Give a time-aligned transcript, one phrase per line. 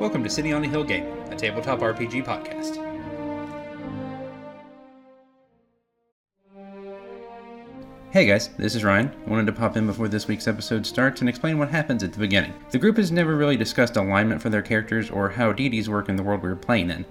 [0.00, 2.78] Welcome to City on a Hill Gaming, a tabletop RPG podcast.
[8.10, 9.14] Hey guys, this is Ryan.
[9.26, 12.14] I wanted to pop in before this week's episode starts and explain what happens at
[12.14, 12.54] the beginning.
[12.70, 16.16] The group has never really discussed alignment for their characters or how deities work in
[16.16, 17.04] the world we're playing in.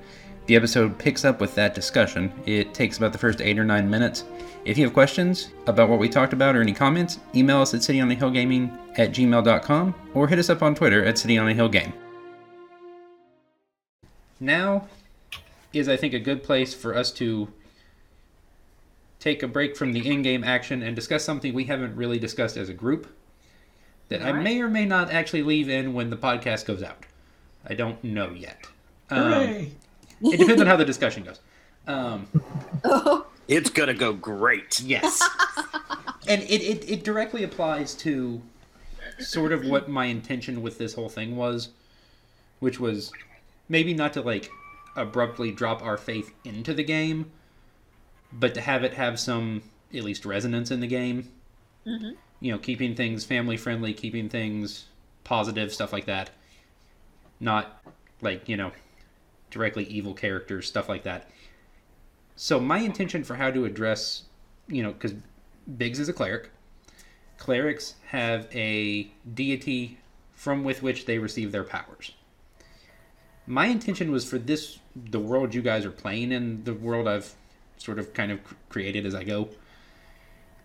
[0.47, 2.33] The episode picks up with that discussion.
[2.47, 4.23] It takes about the first 8 or 9 minutes.
[4.65, 7.81] If you have questions about what we talked about or any comments, email us at
[7.81, 11.93] cityonahillgaming at gmail.com or hit us up on Twitter at cityonahillgame.
[14.39, 14.87] Now
[15.73, 17.49] is, I think, a good place for us to
[19.19, 22.69] take a break from the in-game action and discuss something we haven't really discussed as
[22.69, 23.07] a group
[24.07, 27.05] that I may or may not actually leave in when the podcast goes out.
[27.67, 28.65] I don't know yet.
[29.09, 29.71] Um, Hooray!
[30.21, 31.39] it depends on how the discussion goes.
[31.87, 32.27] Um,
[32.83, 34.79] Oh, It's gonna go great.
[34.81, 35.27] yes,
[36.27, 38.41] and it, it it directly applies to
[39.19, 41.69] sort of what my intention with this whole thing was,
[42.59, 43.11] which was
[43.69, 44.51] maybe not to like
[44.95, 47.31] abruptly drop our faith into the game,
[48.33, 49.61] but to have it have some
[49.93, 51.31] at least resonance in the game.
[51.85, 52.11] Mm-hmm.
[52.41, 54.85] You know, keeping things family friendly, keeping things
[55.23, 56.31] positive, stuff like that.
[57.39, 57.81] Not
[58.21, 58.71] like you know
[59.51, 61.29] directly evil characters, stuff like that.
[62.35, 64.23] So my intention for how to address,
[64.67, 65.13] you know, because
[65.77, 66.51] Biggs is a cleric.
[67.37, 69.97] Clerics have a deity
[70.33, 72.13] from with which they receive their powers.
[73.49, 77.33] My intention was for this, the world you guys are playing in, the world I've
[77.77, 79.49] sort of kind of created as I go,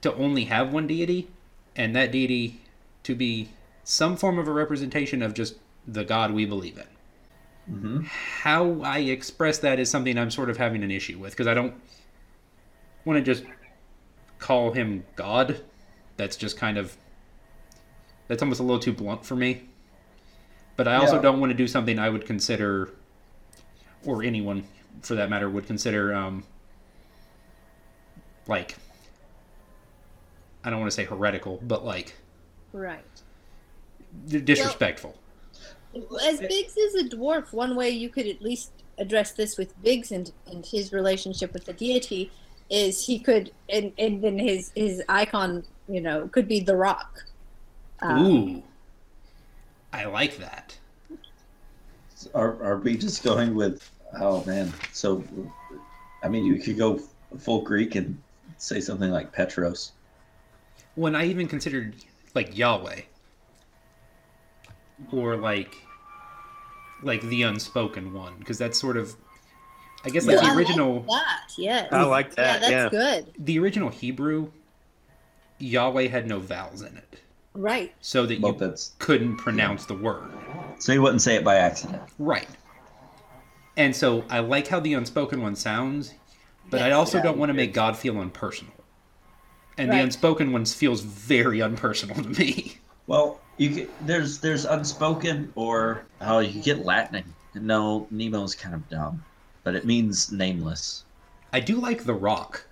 [0.02, 1.28] to only have one deity,
[1.74, 2.60] and that deity
[3.04, 3.48] to be
[3.82, 6.86] some form of a representation of just the God we believe in
[7.70, 8.00] mm-hmm.
[8.42, 11.54] how I express that is something I'm sort of having an issue with because I
[11.54, 11.74] don't
[13.04, 13.44] want to just
[14.38, 15.60] call him God.
[16.16, 16.96] That's just kind of
[18.28, 19.68] that's almost a little too blunt for me.
[20.76, 21.22] But I also Yeah.
[21.22, 22.90] don't want to do something I would consider,
[24.04, 24.66] or anyone
[25.02, 26.44] for that matter would consider, um,
[28.46, 28.76] like
[30.64, 32.14] I don't want to say heretical, but like
[32.72, 33.04] right.
[34.26, 35.16] d- disrespectful.
[36.22, 40.10] As Biggs is a dwarf, one way you could at least address this with Biggs
[40.10, 42.32] and, and his relationship with the deity
[42.70, 47.24] is he could, and, and then his, his icon, you know, could be the rock.
[48.00, 48.62] Um, Ooh,
[49.94, 50.76] I like that.
[52.34, 53.88] Are, are we just going with?
[54.18, 54.72] Oh man!
[54.92, 55.22] So,
[56.22, 57.00] I mean, you could go
[57.38, 58.16] full Greek and
[58.58, 59.92] say something like Petros.
[60.96, 61.94] when I even considered
[62.34, 63.02] like Yahweh
[65.12, 65.74] or like
[67.02, 69.14] like the unspoken one because that's sort of
[70.04, 71.88] I guess like I the like original that, yes.
[71.92, 72.62] I like that.
[72.62, 72.92] yeah, that.
[72.92, 73.20] that's Yeah.
[73.20, 73.34] good.
[73.44, 74.50] the original Hebrew
[75.58, 77.20] Yahweh had no vowels in it
[77.54, 77.94] Right.
[78.00, 80.28] so that Well, you that's couldn't pronounce the word
[80.78, 82.02] so you wouldn't say it by accident.
[82.18, 82.48] right
[83.76, 86.12] and so I like how the unspoken one sounds
[86.70, 88.72] but I also Yeah, don't want to make God feel impersonal
[89.78, 90.04] and the Right.
[90.04, 96.38] unspoken one feels very unpersonal to me Well, you get, there's there's unspoken or oh
[96.40, 97.22] you get Latin.
[97.54, 99.22] No, Nemo's kind of dumb,
[99.62, 101.04] but it means nameless.
[101.52, 102.66] I do like the rock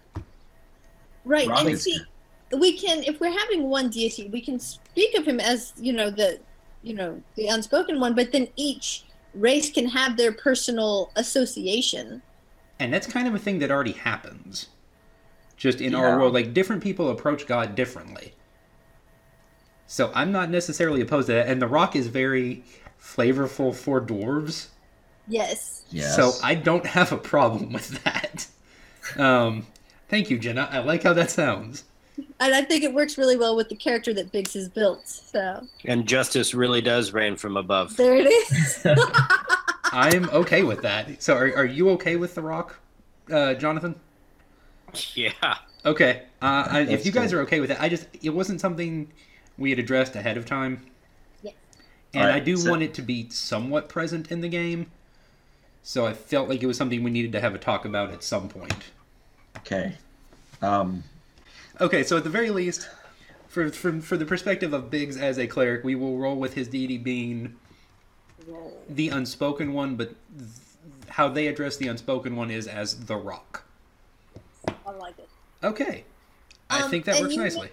[1.25, 1.47] Right.
[1.47, 2.01] Rock and is see,
[2.59, 6.11] we can, if we're having one deity, we can speak of him as, you know,
[6.11, 6.39] the,
[6.83, 9.05] you know, the unspoken one, but then each
[9.35, 12.21] race can have their personal association.
[12.79, 14.67] And that's kind of a thing that already happens.
[15.57, 15.99] Just in Yeah.
[16.01, 18.35] our world, like different people approach God differently.
[19.87, 21.49] So I'm not necessarily opposed to that.
[21.49, 22.65] And The Rock is very
[23.01, 24.69] flavorful for dwarves.
[25.29, 25.85] Yes.
[25.91, 26.17] Yes.
[26.17, 28.47] So I don't have a problem with that.
[29.17, 29.67] Um,
[30.09, 30.69] thank you, Jenna.
[30.71, 31.85] I like how that sounds.
[32.41, 35.09] And I think it works really well with the character that Biggs has built.
[35.09, 37.97] So And justice really does reign from above.
[37.97, 38.87] there it is.
[39.93, 41.23] I'm okay with that.
[41.23, 42.79] So are, are you okay with The Rock,
[43.31, 43.95] uh, Jonathan?
[45.15, 45.33] Yeah.
[45.85, 46.23] Okay.
[46.41, 47.39] Uh, I, if you guys good.
[47.39, 49.11] are okay with it, I just it wasn't something
[49.59, 50.85] we had addressed ahead of time.
[51.43, 51.53] Yeah.
[52.15, 54.91] And Alright, I do so- want it to be somewhat present in the game.
[55.83, 58.23] So I felt like it was something we needed to have a talk about at
[58.23, 58.91] some point.
[59.59, 59.95] okay.
[60.61, 61.03] Um,
[61.83, 62.89] Okay, so at the very least,
[63.49, 66.69] for for, for the perspective of Biggs as a cleric, we will roll with his
[66.69, 67.57] deity being
[68.89, 70.51] the unspoken one, but th-
[71.09, 73.65] how they address the unspoken one is as the rock.
[74.87, 75.29] I like it.
[75.65, 76.05] Okay.
[76.71, 77.71] I Um, think that works you nicely.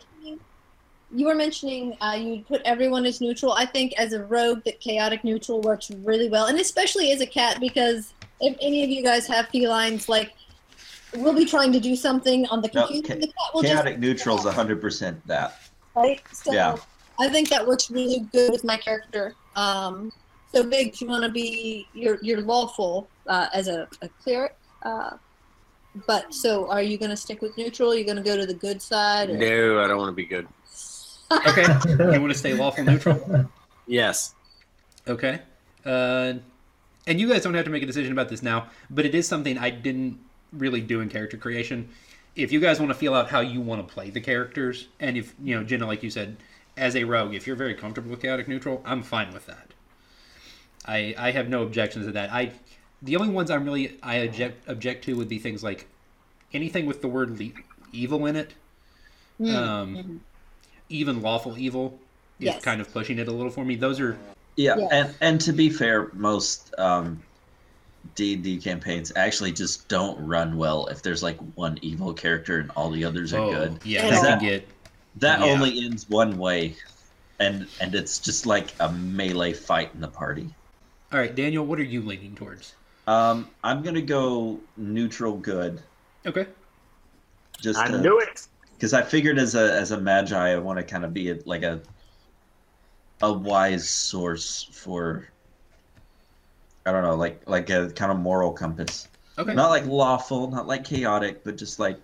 [1.12, 3.54] You were mentioning uh, you'd put everyone as neutral.
[3.54, 7.28] I think as a rogue, that chaotic neutral works really well, and especially as a
[7.28, 10.34] cat because if any of you guys have felines, like
[11.16, 13.62] we'll be trying to do something on the No, computer, cha- and the cat will
[13.64, 15.60] chaotic just neutral's hundred percent that.
[15.96, 16.22] right.
[16.32, 16.76] So Yeah.
[17.20, 19.36] I think that works really good with my character.
[19.56, 20.12] Um,
[20.54, 25.12] So Biggs, you want to be you're you're lawful uh, as a, a cleric, uh,
[26.08, 27.94] but so are you going to stick with neutral?
[27.94, 29.30] You're going to go to the good side?
[29.30, 29.38] Or?
[29.38, 30.48] No, I don't want to be good.
[31.48, 31.62] Okay.
[32.00, 33.46] you want to stay lawful neutral?
[33.86, 34.34] Yes.
[35.08, 35.40] Okay.
[35.86, 36.34] Uh,
[37.06, 39.28] and you guys don't have to make a decision about this now, but it is
[39.28, 40.18] something I didn't
[40.51, 41.90] really doing character creation.
[42.36, 45.18] If you guys want to feel out how you want to play the characters, and
[45.18, 46.38] if you know Jenna, like you said,
[46.78, 49.74] as a rogue, if you're very comfortable with chaotic neutral, I'm fine with that.
[50.86, 52.31] I I have no objections to that.
[52.31, 52.51] I
[53.01, 55.88] the only ones I'm really I object object to would be things like
[56.54, 57.52] anything with the word le-
[57.92, 58.54] evil in it.
[59.40, 60.19] Mm, Um, mhm.
[60.90, 62.00] even lawful evil
[62.40, 62.63] is Yes.
[62.63, 63.75] kind of pushing it a little for me.
[63.75, 64.18] Those are
[64.56, 64.88] Yeah, Yeah.
[64.92, 67.22] and and to be fair, most um,
[68.16, 72.60] D and D campaigns actually just don't run well if there's like one evil character
[72.60, 73.80] and all the others are oh good.
[73.84, 74.68] yeah, that that- can get
[75.18, 75.48] That Yeah.
[75.48, 76.75] only ends one way,
[77.40, 80.50] and and it's just like a melee fight in the party.
[81.12, 82.75] All right, Daniel, what are you leaning towards?
[83.07, 85.81] Um, I'm gonna go neutral good,
[86.25, 86.45] Okay.
[87.60, 88.48] just I to- knew it.
[88.75, 91.40] because I figured as a as a magi, I want to kind of be a,
[91.45, 91.81] like a
[93.22, 95.28] a wise source for
[96.90, 99.08] I don't know, like like a kind of moral compass.
[99.38, 99.54] Okay.
[99.54, 101.98] Not like lawful, not like chaotic, but just like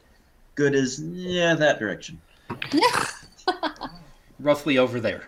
[0.53, 2.21] good is yeah that direction.
[4.39, 5.23] Roughly over there.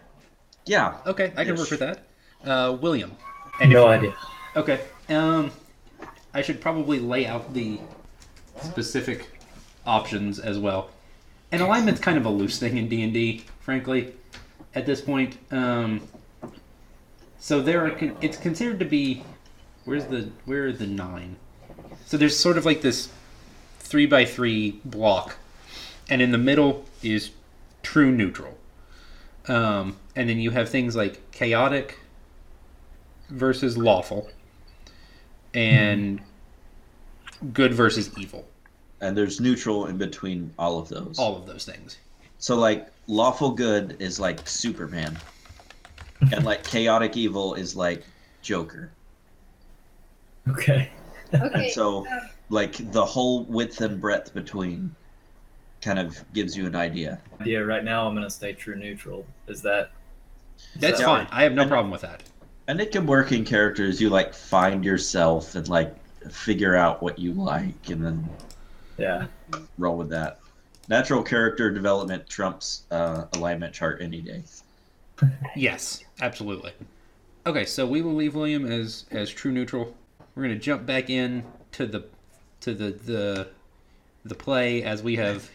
[0.66, 1.60] Yeah, Okay, I can Yes.
[1.60, 2.04] work with that.
[2.46, 3.16] Uh, William.
[3.62, 4.14] And no idea.
[4.56, 4.82] Okay.
[5.10, 5.50] Um,
[6.34, 7.80] I should probably lay out the
[8.62, 9.30] specific
[9.86, 10.90] options as well.
[11.52, 14.14] And alignment's kind of a loose thing in D and D, frankly,
[14.76, 15.38] at this point.
[15.52, 16.02] Um,
[17.40, 17.92] so there are.
[17.92, 19.24] Con- it's considered to be.
[19.88, 21.38] Where's the where are the nine?
[22.08, 23.08] So there's sort of like this
[23.80, 25.38] three by three block,
[26.10, 27.32] and in the middle is
[27.84, 28.58] true neutral.
[29.48, 32.00] Um, and then you have things like chaotic
[33.30, 34.30] versus lawful,
[35.54, 36.20] and
[37.54, 38.46] good versus evil.
[39.00, 41.18] and there's neutral in between all of those.
[41.18, 41.98] All of those things.
[42.40, 45.18] So like lawful good is like Superman,
[46.34, 48.04] and like chaotic evil is like
[48.42, 48.92] Joker.
[50.50, 50.90] Okay.
[51.34, 51.50] Okay.
[51.66, 52.06] And so
[52.50, 54.96] like the whole width and breadth between
[55.82, 57.20] kind of gives you an idea.
[57.46, 59.26] Yeah, right now I'm gonna stay true neutral.
[59.48, 59.92] Is that
[60.78, 61.06] That's Yeah.
[61.06, 61.28] fine.
[61.32, 62.24] I have no And- problem with that.
[62.68, 65.96] And it can work in characters you like find yourself and like
[66.32, 68.30] figure out what you like and then
[68.98, 69.28] yeah.
[69.78, 70.40] roll with that.
[70.90, 74.44] Natural character development trumps uh, alignment chart any day.
[75.56, 76.72] Yes, absolutely.
[77.46, 79.96] Okay, so we will leave William as as true neutral.
[80.38, 82.06] We're gonna jump back in to the
[82.62, 83.48] to the the
[84.24, 85.50] the play as we have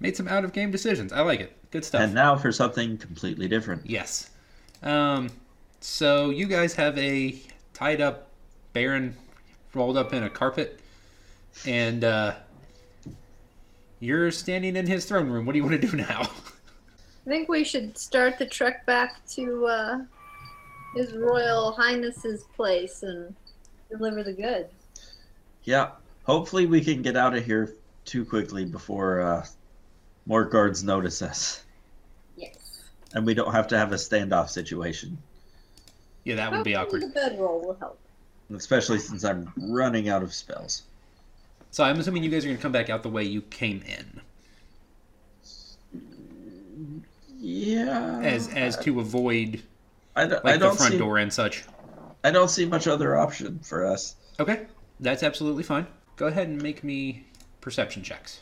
[0.00, 1.12] made some out of game decisions.
[1.12, 1.56] I like it.
[1.70, 2.00] Good stuff.
[2.00, 3.88] And now for something completely different.
[3.88, 4.30] Yes.
[4.82, 5.30] Um,
[5.78, 7.38] so you guys have a
[7.72, 8.30] tied up
[8.72, 9.16] Baron
[9.72, 10.80] rolled up in a carpet,
[11.64, 12.34] and uh,
[14.00, 15.46] you're standing in his throne room.
[15.46, 16.22] What do you want to do now?
[17.26, 19.98] I think we should start the trek back to uh,
[20.96, 23.36] His Royal Highness's place and
[23.90, 24.70] deliver the goods.
[25.64, 25.90] Yeah.
[26.24, 27.74] Hopefully we can get out of here
[28.04, 29.46] too quickly before uh,
[30.26, 31.62] more guards notice us.
[32.36, 32.82] Yes.
[33.14, 35.18] And we don't have to have a standoff situation.
[36.24, 37.02] yeah, that would be awkward.
[37.02, 37.98] The bedroll will help.
[38.54, 40.82] Especially since I'm running out of spells.
[41.70, 43.82] So I'm assuming you guys are going to come back out the way you came
[43.86, 44.20] in,
[47.38, 48.20] Yeah.
[48.22, 49.62] as as to avoid
[50.16, 51.64] I don't, like I the don't front see, door and such.
[52.24, 54.16] I don't see much other option for us.
[54.40, 54.66] Okay,
[55.00, 55.86] that's absolutely fine.
[56.16, 57.24] Go ahead and make me
[57.60, 58.40] perception checks.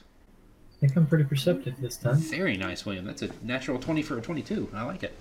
[0.77, 2.17] I think I'm pretty perceptive this time.
[2.17, 3.05] Very nice, William.
[3.05, 4.71] That's a natural 20 for a 22.
[4.75, 5.17] I like it.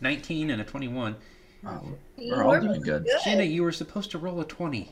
[0.00, 1.16] 19 and a 21.
[1.62, 1.84] Wow,
[2.16, 3.06] You we're all doing good.
[3.24, 4.90] Jenna, you were supposed to roll a 20.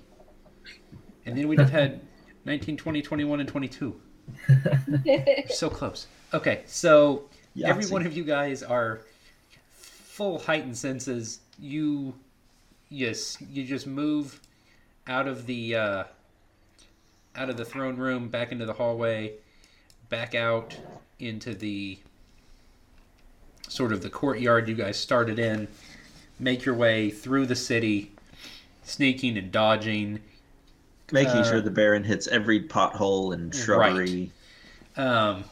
[1.26, 2.00] And then we'd have had
[2.44, 4.00] 19, 20, 21, and 22.
[5.49, 6.06] So close.
[6.35, 7.28] Okay, so
[7.64, 9.00] every one of you guys are
[9.73, 11.40] full heightened senses.
[11.59, 12.15] You,
[12.88, 14.41] yes, you just move
[15.07, 16.05] out of the uh,
[17.35, 19.35] out of the throne room, back into the hallway,
[20.09, 20.77] back out
[21.19, 21.99] into the
[23.69, 25.69] sort of the courtyard you guys started in.
[26.38, 28.12] Make your way through the city,
[28.85, 30.21] sneaking and dodging.
[31.11, 34.31] Making Uh, sure the Baron hits every pothole and shrubbery.
[34.97, 35.45] Um,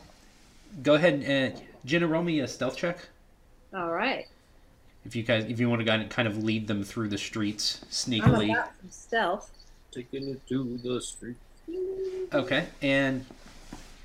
[0.82, 2.98] go ahead and uh, Jenna, roll me a stealth check.
[3.74, 4.26] All right.
[5.06, 7.88] If you guys, if you want to kind of lead them through the streets I'm
[7.88, 9.50] sneakily, about stealth.
[9.92, 11.36] Taking it to the street.
[12.32, 12.66] okay.
[12.82, 13.24] And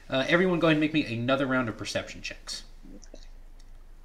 [0.09, 2.63] uh, everyone, go ahead and make me another round of perception checks.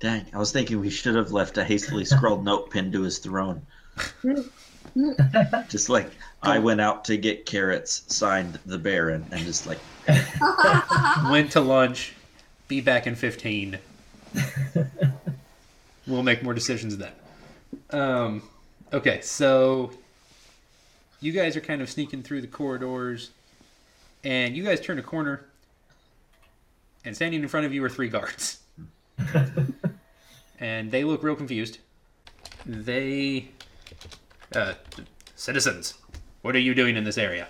[0.00, 3.18] Dang, I was thinking we should have left a hastily scrawled note pinned to his
[3.18, 3.62] throne.
[5.68, 6.10] Just like
[6.42, 9.78] I went out to get carrots, signed the Baron, and just like
[11.30, 12.14] Went to lunch.
[12.68, 13.78] Be back in 15.
[16.06, 17.12] We'll make more decisions then.
[17.90, 18.42] Um,
[18.92, 19.90] okay, so
[21.20, 23.30] you guys are kind of sneaking through the corridors,
[24.24, 25.46] and you guys turn a corner,
[27.04, 28.60] and standing in front of you are three guards.
[30.60, 31.78] and they look real confused.
[32.64, 33.48] They,
[34.54, 34.74] uh,
[35.34, 35.94] citizens,
[36.42, 37.48] what are you doing in this area?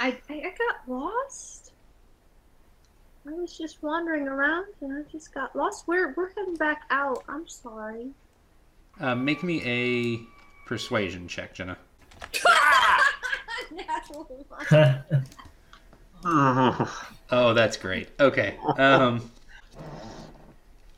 [0.00, 1.57] I, I I got lost.
[3.28, 5.86] I was just wandering around and I just got lost.
[5.86, 7.24] We're we're heading back out.
[7.28, 8.08] I'm sorry.
[8.98, 11.76] Uh, make me a persuasion check, Jenna.
[13.72, 14.28] Natural.
[17.30, 18.08] Oh, that's great.
[18.18, 18.56] Okay.
[18.78, 19.30] Um,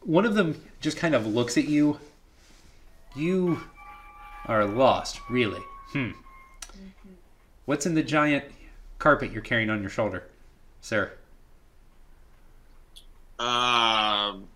[0.03, 1.99] one of them just kind of looks at you.
[3.17, 3.61] You
[4.47, 5.61] are lost, really.
[5.93, 6.13] Hmm.
[7.67, 8.45] What's in the giant
[8.99, 10.29] carpet you're carrying on your shoulder,
[10.81, 11.13] sir?
[13.41, 14.47] Um,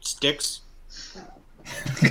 [0.00, 0.60] sticks.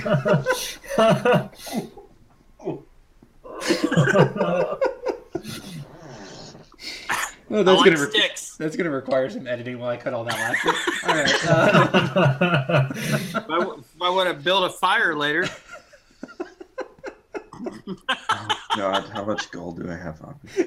[7.48, 8.56] Well, I that's like gonna re- sticks.
[8.56, 10.74] that's gonna require some editing while I cut all that last bit.
[11.08, 11.44] All right.
[11.48, 15.48] Uh, If I, w- if I want to build a fire later,
[18.76, 20.38] God, how much gold do I have on?
[20.44, 20.64] me?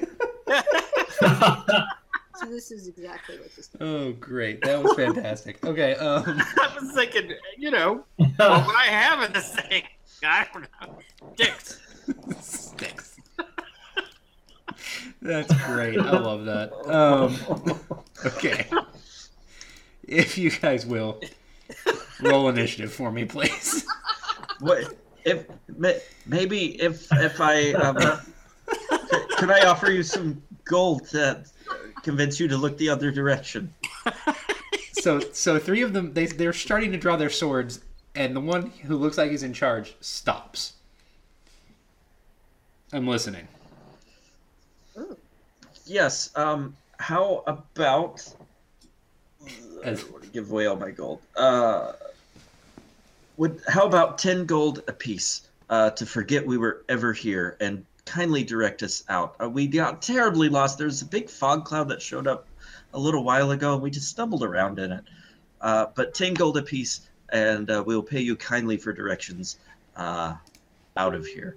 [2.44, 3.70] So this is exactly what this.
[3.80, 4.60] oh, great!
[4.62, 5.64] That was fantastic.
[5.64, 5.94] Okay.
[5.94, 6.24] Um,
[6.60, 9.84] I was thinking, you know, what would I have in this thing?
[10.22, 10.98] I don't know.
[11.36, 11.80] Sticks.
[12.40, 13.16] Sticks.
[15.22, 15.98] That's great.
[15.98, 16.70] I love that.
[16.86, 17.80] Um,
[18.26, 18.68] okay.
[20.06, 21.22] If you guys will
[22.20, 23.86] roll initiative for me, please.
[24.60, 25.46] What if
[26.26, 28.20] maybe if if I um, could-
[29.38, 31.44] could I offer you some gold to
[32.04, 33.74] convince you to look the other direction?
[35.04, 37.80] So, so three of them they they're starting to draw their swords,
[38.14, 40.72] and the one who looks like he's in charge stops.
[42.90, 43.46] I'm listening.
[45.84, 46.30] Yes.
[46.34, 46.74] Um.
[46.96, 48.26] How about?
[49.84, 51.20] As- I don't want to give away all my gold.
[51.36, 51.92] Uh.
[53.36, 55.48] Would how about ten gold apiece?
[55.68, 59.36] Uh, to forget we were ever here and kindly direct us out.
[59.40, 60.78] Uh, we got terribly lost.
[60.78, 62.46] There's a big fog cloud that showed up
[62.92, 65.04] a little while ago, and we just stumbled around in it.
[65.60, 69.58] Uh, but ten gold apiece, and uh, we'll pay you kindly for directions
[69.96, 70.34] uh,
[70.96, 71.56] out of here.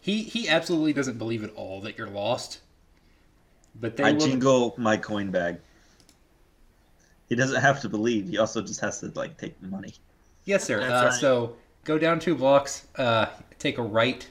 [0.00, 2.60] He he absolutely doesn't believe at all that you're lost.
[3.80, 5.58] But they I will, jingle my coin bag.
[7.28, 8.28] He doesn't have to believe.
[8.28, 9.94] He also just has to like take the money.
[10.44, 10.80] Yes, sir.
[10.80, 11.12] Uh, right.
[11.12, 13.26] So go down two blocks, uh,
[13.58, 14.26] take a right,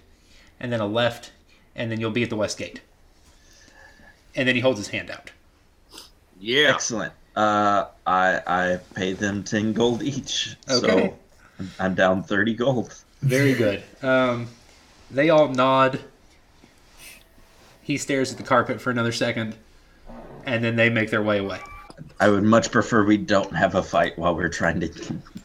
[0.59, 1.31] and then a left,
[1.75, 2.81] and then you'll be at the west gate.
[4.35, 5.31] And then he holds his hand out.
[6.39, 6.71] Yeah.
[6.73, 7.13] Excellent.
[7.35, 10.55] Uh, I I pay them ten gold each.
[10.69, 10.87] Okay.
[10.87, 12.95] So I'm- I'm down thirty gold.
[13.21, 13.83] Very good.
[14.01, 14.47] Um,
[15.11, 15.99] they all nod.
[17.81, 19.55] He stares at the carpet for another second,
[20.45, 21.59] and then they make their way away.
[22.19, 24.89] I would much prefer we don't have a fight while we're trying to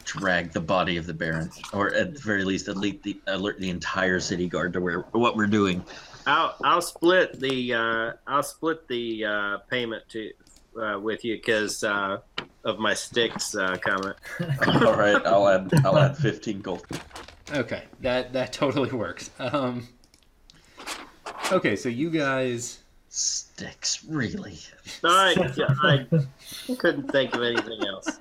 [0.03, 3.69] drag the body of the Baron, or at the very least, alert the alert the
[3.69, 5.83] entire city guard to where what we're doing.
[6.25, 10.31] I'll I'll split the uh, I'll split the uh, payment to
[10.79, 12.19] uh, with you because uh,
[12.63, 14.15] of my sticks uh, comment.
[14.85, 16.85] All right, I'll add I'll add fifteen gold.
[17.51, 19.29] Okay, that that totally works.
[19.39, 19.87] Um,
[21.51, 22.79] okay, so you guys.
[23.17, 24.59] Sticks, really?
[25.01, 25.35] I,
[25.81, 28.19] I couldn't think of anything else.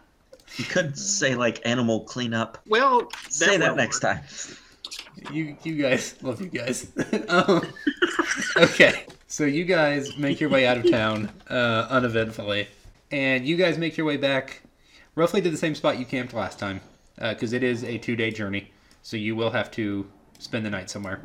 [0.56, 2.58] You could say like animal cleanup.
[2.68, 4.18] Well, Say that would next work.
[4.18, 4.24] time.
[5.32, 6.92] You you guys love you guys.
[7.28, 7.66] um,
[8.56, 12.68] okay, so you guys make your way out of town uh, uneventfully,
[13.10, 14.62] and you guys make your way back
[15.16, 16.80] roughly to the same spot you camped last time,
[17.18, 18.70] because it is a two-day journey.
[19.02, 20.08] So you will have to
[20.38, 21.20] spend the night somewhere.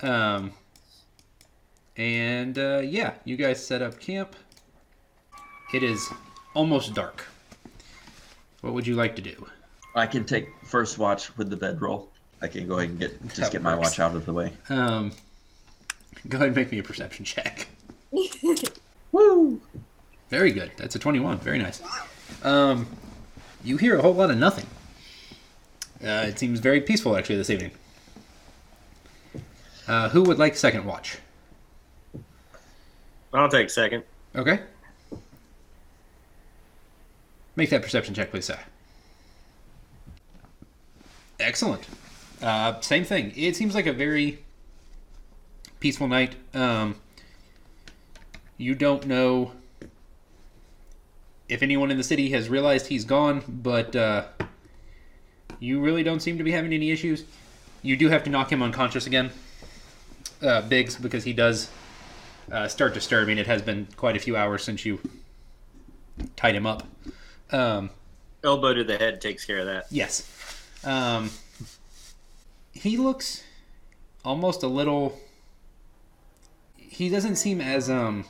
[0.00, 0.52] Um,
[1.96, 4.34] and uh, yeah, you guys set up camp.
[5.72, 6.08] It is
[6.54, 7.24] almost dark.
[8.60, 9.46] What would you like to do?
[9.94, 12.10] I can take first watch with the bedroll.
[12.42, 14.52] I can go ahead and get That just get my watch out of the way.
[14.68, 15.12] Um,
[16.28, 17.68] go ahead and make me a perception check.
[19.12, 19.60] Woo!
[20.30, 20.72] Very good.
[20.76, 21.38] That's a 21.
[21.38, 21.80] Very nice.
[22.42, 22.86] Um,
[23.62, 24.66] you hear a whole lot of nothing.
[26.02, 27.70] Uh, it seems very peaceful, actually, this evening.
[29.86, 31.18] Uh, who would like second watch?
[33.34, 34.04] I'll take second.
[34.36, 34.60] Okay.
[37.56, 38.58] Make that perception check, please, sir.
[41.38, 41.86] Excellent.
[42.40, 43.32] Uh, same thing.
[43.36, 44.38] It seems like a very
[45.80, 46.36] peaceful night.
[46.54, 46.96] Um,
[48.56, 49.52] you don't know
[51.48, 54.26] if anyone in the city has realized he's gone, but uh,
[55.58, 57.24] you really don't seem to be having any issues.
[57.82, 59.30] You do have to knock him unconscious again,
[60.40, 61.68] uh, Biggs, because he does
[62.50, 63.22] uh, start to stir.
[63.22, 65.00] I mean, it has been quite a few hours since you
[66.36, 66.86] tied him up.
[67.50, 67.90] Um,
[68.42, 69.86] Elbow to the head takes care of that.
[69.90, 70.28] Yes.
[70.84, 71.30] Um,
[72.72, 73.42] he looks
[74.24, 75.18] almost a little.
[76.76, 78.24] He doesn't seem as um,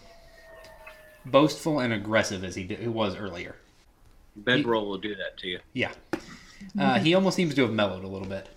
[1.25, 3.56] boastful and aggressive as he, did, he was earlier.
[4.37, 5.59] Bedroll will do that to you.
[5.73, 5.92] Yeah.
[6.78, 8.49] Uh, he almost seems to have mellowed a little bit.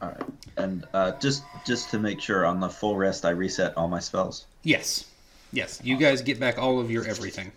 [0.00, 0.22] All right.
[0.56, 3.98] And uh, just just to make sure, on the full rest, I reset all my
[3.98, 4.46] spells.
[4.62, 5.06] Yes.
[5.52, 5.80] Yes.
[5.82, 7.50] You guys get back all of your everything.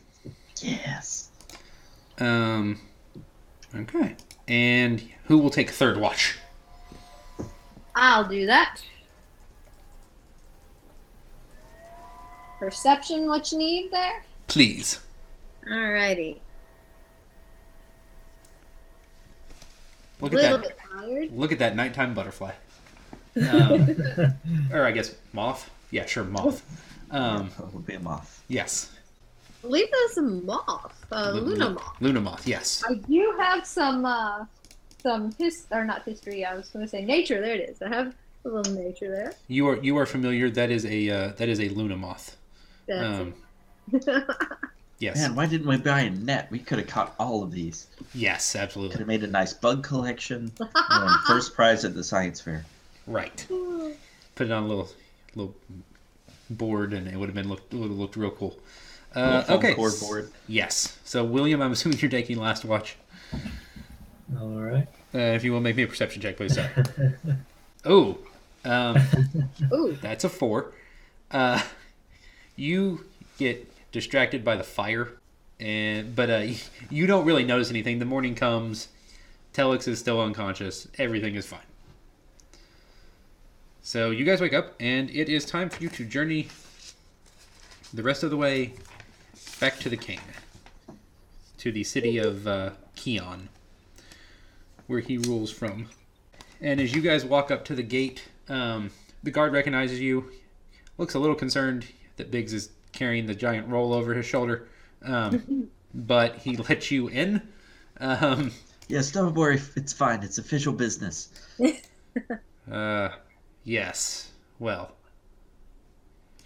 [0.62, 1.30] Yes.
[2.20, 2.80] Um.
[3.76, 4.16] Okay.
[4.48, 6.38] And who will take third watch?
[7.96, 8.82] I'll do that.
[12.60, 14.24] Perception, what you need there?
[14.48, 15.00] Please.
[15.70, 16.38] Alrighty.
[20.20, 20.62] Look at that.
[20.62, 21.32] bit tired.
[21.32, 22.54] Look at that nighttime butterfly.
[23.38, 24.34] Um,
[24.74, 25.70] or I guess moth.
[25.92, 26.64] Yeah, sure, moth.
[27.12, 28.44] Um, it would be a moth.
[28.48, 28.92] yes.
[29.64, 31.96] I believe that's a moth, a Lu- Luna moth.
[32.02, 32.48] Luna moth.
[32.48, 32.84] Yes.
[32.88, 34.46] I do have some, uh,
[35.02, 36.46] some his or not history.
[36.46, 37.42] I was going to say nature.
[37.42, 37.82] There it is.
[37.82, 38.14] I have
[38.46, 39.34] a little nature there.
[39.48, 40.50] You are you are familiar.
[40.50, 42.38] That is a uh, that is a Luna moth.
[42.88, 43.34] That's Um,
[43.94, 44.28] it.
[45.00, 45.18] yes.
[45.18, 46.50] Man, why didn't we buy a net?
[46.52, 47.88] We could have caught all of these.
[48.14, 48.92] Yes, absolutely.
[48.94, 50.52] Could have made a nice bug collection.
[51.28, 52.64] First prize at the science fair.
[53.08, 53.46] Right.
[53.48, 54.90] Put it on a little
[55.34, 55.56] little
[56.50, 58.60] board, and it would have been looked looked real cool.
[59.16, 59.74] Uh, okay.
[59.74, 60.32] cord board.
[60.48, 61.00] Yes.
[61.04, 62.98] So William, I'm assuming you're taking last watch.
[64.40, 64.88] All right.
[65.16, 66.54] Uh, if you will make me a perception check, please.
[66.54, 67.18] Sir.
[67.86, 68.18] oh,
[68.66, 68.98] um,
[69.74, 70.74] Ooh, That's a four.
[71.32, 71.62] Uh,
[72.56, 73.06] you
[73.38, 75.14] get distracted by the fire,
[75.60, 76.48] and but uh,
[76.90, 78.00] you don't really notice anything.
[78.00, 78.90] The morning comes.
[79.54, 80.88] Telex is still unconscious.
[81.00, 81.62] Everything is fine.
[83.88, 86.50] So you guys wake up, and it is time for you to journey
[87.94, 88.74] the rest of the way
[89.62, 90.20] back to the king,
[91.60, 93.48] to the city of uh, Keon,
[94.88, 95.88] where he rules from.
[96.60, 98.92] And as you guys walk up to the gate, um,
[99.24, 100.32] the guard recognizes you,
[100.98, 104.68] looks a little concerned that Biggs is carrying the giant roll over his shoulder,
[105.06, 107.42] um, but he lets you in.
[108.02, 108.52] Um,
[108.90, 109.62] Yes, don't worry.
[109.76, 110.24] It's fine.
[110.24, 111.30] It's official business.
[112.72, 113.10] uh,
[113.68, 114.32] yes.
[114.60, 114.94] Well,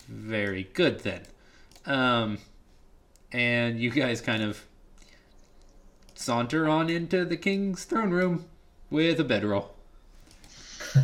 [0.08, 1.22] very good then.
[1.86, 2.40] Um,
[3.32, 4.66] and you guys kind of
[6.16, 8.46] saunter on into the king's throne room
[8.90, 9.74] with a bedroll.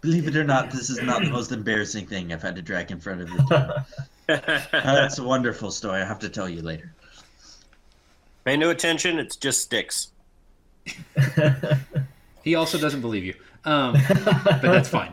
[0.00, 2.90] Believe it or not, this is not the most embarrassing thing I've had to drag
[2.90, 3.38] in front of you.
[3.50, 3.82] Uh,
[4.70, 6.00] That's a wonderful story.
[6.00, 6.94] I have to tell you later.
[8.44, 9.18] Pay no attention.
[9.18, 10.12] It's just sticks.
[12.42, 15.12] He also doesn't believe you, um, but that's fine.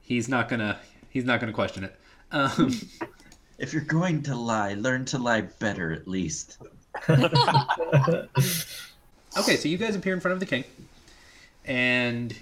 [0.00, 0.78] He's not gonna.
[1.10, 1.96] He's not gonna question it.
[2.30, 2.72] Um,
[3.58, 6.58] If you're going to lie, learn to lie better at least.
[9.34, 10.62] Okay, so you guys appear in front of the king,
[11.64, 12.36] and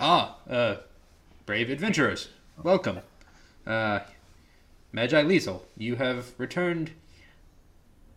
[0.00, 0.74] ah, uh,
[1.46, 2.30] brave adventurers,
[2.64, 2.98] welcome.
[3.64, 4.00] Uh,
[4.90, 6.90] Magi Liesel, you have returned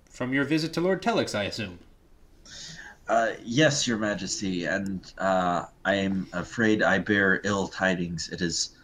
[0.09, 1.77] from your visit to Lord Telex, I assume.
[3.07, 8.29] Uh, yes, Your Majesty, and uh, I am afraid I bear ill tidings.
[8.29, 8.77] It is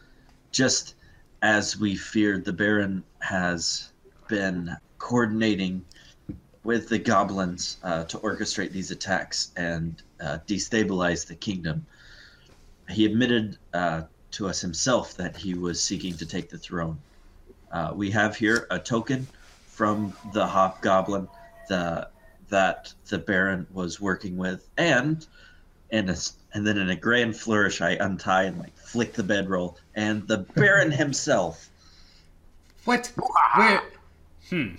[0.51, 0.95] just
[1.41, 2.43] as we feared.
[2.43, 3.93] The Baron has
[4.27, 5.85] been coordinating
[6.65, 11.85] with the goblins uh, to orchestrate these attacks and uh, destabilize the kingdom.
[12.89, 14.01] He admitted uh,
[14.31, 16.99] to us himself that he was seeking to take the throne.
[17.95, 19.27] We have here a token
[19.65, 21.29] from the Hobgoblin,
[21.69, 22.09] the
[22.49, 25.25] that the Baron was working with, and
[25.91, 26.15] and a,
[26.53, 30.39] and then in a grand flourish, I untie and like flick the bedroll, and the
[30.39, 31.69] Baron himself.
[32.85, 33.11] What?
[33.55, 33.81] Where?
[34.49, 34.75] Hmm.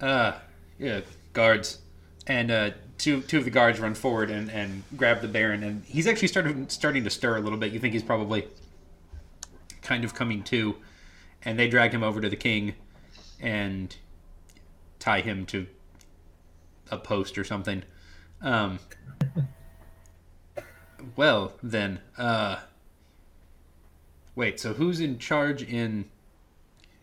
[0.00, 0.32] Uh,
[0.78, 1.00] yeah,
[1.32, 1.78] guards,
[2.26, 5.84] and uh, two two of the guards run forward and, and grab the Baron, and
[5.84, 7.72] he's actually started starting to stir a little bit.
[7.72, 8.48] You think he's probably
[9.82, 10.76] kind of coming to,
[11.44, 12.74] and they drag him over to the king,
[13.40, 13.94] and
[14.98, 15.66] tie him to
[16.90, 17.82] a post or something.
[18.42, 18.78] Um.
[21.16, 22.56] Well then, uh.
[24.34, 26.06] Wait, so who's in charge in?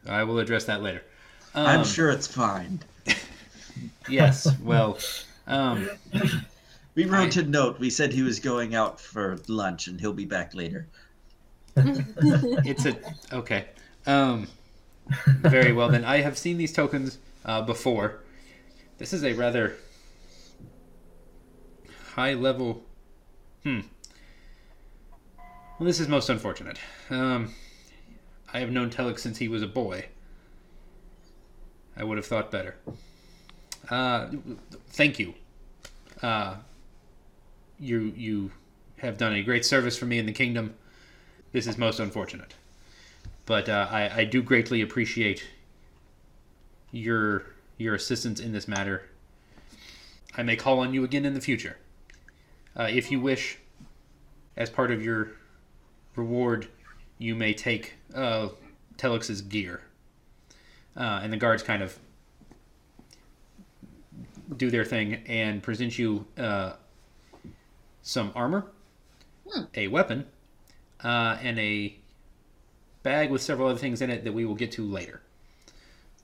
[0.08, 1.04] I will address that later.
[1.54, 2.80] I'm Um, sure it's fine.
[4.10, 4.48] Yes.
[4.62, 4.98] Well,
[5.46, 5.90] um,
[6.96, 7.78] We wrote a note.
[7.78, 10.88] We said he was going out for lunch and he'll be back later.
[11.76, 12.98] it's a
[13.34, 13.66] okay.
[14.08, 14.48] Um,
[15.42, 16.06] very well then.
[16.06, 18.20] I have seen these tokens uh, before.
[18.98, 19.76] This is a rather
[22.14, 22.84] high level.
[23.64, 23.82] Hmm.
[25.78, 26.80] Well, this is most unfortunate.
[27.12, 27.54] Um,
[28.52, 30.08] I have known Telek since he was a boy.
[31.96, 32.76] I would have thought better.
[33.90, 34.30] Uh,
[34.90, 35.36] thank you.
[36.22, 36.56] Uh,
[37.80, 38.52] you you
[38.98, 40.74] have done a great service for me in the kingdom.
[41.52, 42.56] This is most unfortunate,
[43.46, 45.46] but uh, I I do greatly appreciate
[46.92, 47.46] your
[47.78, 49.04] your assistance in this matter.
[50.36, 51.78] I may call on you again in the future,
[52.76, 53.60] uh, if you wish.
[54.56, 55.34] As part of your
[56.16, 56.68] reward,
[57.20, 58.50] you may take uh,
[58.98, 59.82] Telex's gear,
[60.96, 62.00] uh, and the guards kind of
[64.56, 66.74] do their thing and present you uh,
[68.02, 68.66] some armor,
[69.76, 70.26] a weapon,
[71.04, 71.96] uh, and a
[73.04, 75.22] bag with several other things in it that we will get to later.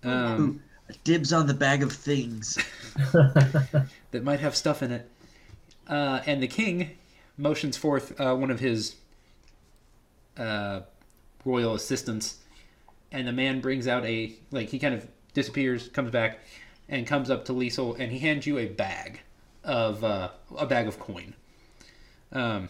[0.04, 0.62] Um,
[1.03, 2.58] Dibs on the bag of things.
[3.13, 5.10] that might have stuff in it.
[5.88, 6.91] Uh, and the king
[7.38, 8.95] motions forth uh, one of his
[10.38, 10.82] uh,
[11.45, 12.38] royal assistants,
[13.12, 16.39] and the man brings out a like he kind of disappears, comes back,
[16.89, 19.19] and comes up to Liesel, and he hands you a bag
[19.63, 21.34] of uh, a bag of coin.
[22.32, 22.69] Um,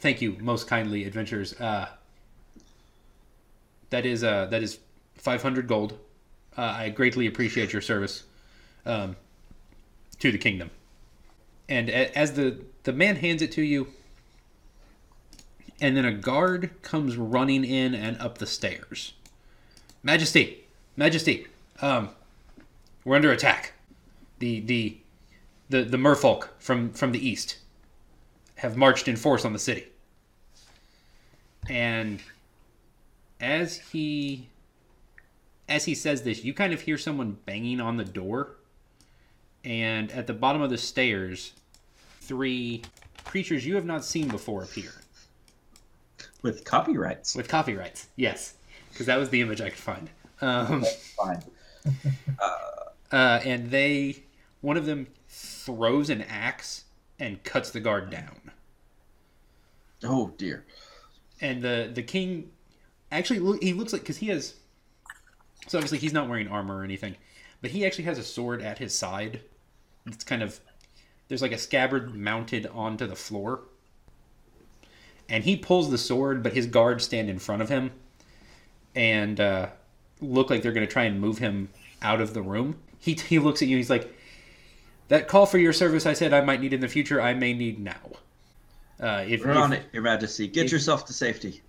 [0.00, 1.58] thank you, most kindly, adventurers.
[1.60, 1.88] Uh,
[3.90, 4.78] that is uh, that is
[5.14, 5.98] five hundred gold.
[6.56, 8.24] Uh, I greatly appreciate your service
[8.84, 9.16] um,
[10.18, 10.70] to the kingdom.
[11.68, 13.88] And a- as the the man hands it to you,
[15.80, 19.14] and then a guard comes running in and up the stairs.
[20.02, 20.64] Majesty,
[20.96, 21.46] Majesty,
[21.80, 22.10] um,
[23.04, 23.72] we're under attack.
[24.40, 24.98] The the
[25.70, 27.58] the the merfolk from from the east
[28.56, 29.86] have marched in force on the city.
[31.68, 32.20] And
[33.40, 34.48] as he
[35.68, 38.56] as he says this, you kind of hear someone banging on the door.
[39.64, 41.52] And at the bottom of the stairs,
[42.20, 42.82] three
[43.24, 44.92] creatures you have not seen before appear
[46.42, 47.34] With copyrights.
[47.36, 48.08] with copyrights.
[48.16, 48.54] Yes,
[48.90, 50.10] because that was the image I could find.
[50.40, 50.84] Um,
[51.16, 51.42] Fine.
[53.12, 54.24] uh, and they,
[54.60, 56.84] one of them throws an axe
[57.20, 58.50] and cuts the guard down.
[60.02, 60.64] Oh dear.
[61.40, 62.50] and the the king
[63.12, 64.54] actually look, he looks like because he has
[65.66, 67.14] so obviously he's not wearing armor or anything
[67.60, 69.40] but he actually has a sword at his side
[70.06, 70.58] it's kind of
[71.28, 73.60] there's like a scabbard mounted onto the floor
[75.28, 77.90] and he pulls the sword but his guards stand in front of him
[78.94, 79.68] and uh,
[80.20, 81.68] look like they're going to try and move him
[82.02, 84.12] out of the room he, he looks at you he's like
[85.08, 87.52] that call for your service i said i might need in the future i may
[87.52, 87.94] need now
[89.00, 90.46] uh, if, We're if- on it, Your Majesty.
[90.46, 91.60] Get if- yourself to safety.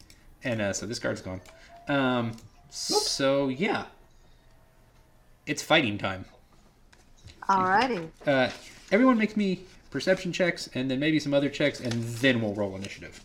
[0.43, 1.41] and uh, so this guard's gone.
[1.87, 2.33] Um,
[2.73, 3.85] so yeah,
[5.45, 6.25] it's fighting time.
[7.43, 8.09] Alrighty.
[8.25, 8.49] Uh,
[8.91, 12.75] everyone make me perception checks, and then maybe some other checks, and then we'll roll
[12.75, 13.23] initiative.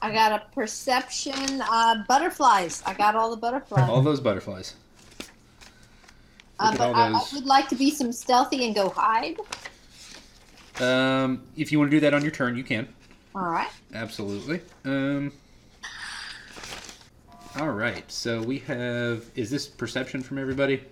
[0.00, 1.60] I got a perception.
[1.60, 2.82] Uh, butterflies.
[2.86, 3.88] I got all the butterflies.
[3.88, 4.74] All those butterflies.
[6.58, 9.36] uh, but I, I would like to be some stealthy and go hide.
[10.80, 12.88] Um, if you want to do that on your turn, you can.
[13.34, 13.68] All right.
[13.92, 14.60] Absolutely.
[14.84, 15.32] Um.
[17.58, 18.10] All right.
[18.10, 19.24] So we have.
[19.34, 20.82] Is this perception from everybody?